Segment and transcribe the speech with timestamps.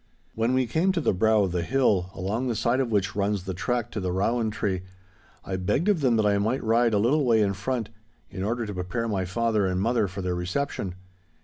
[0.33, 3.43] When we came to the brow of the hill, along the side of which runs
[3.43, 4.81] the track to the Rowan Tree,
[5.45, 7.89] I begged of them that I might ride a little way in front,
[8.31, 10.95] in order to prepare my father and mother for their reception.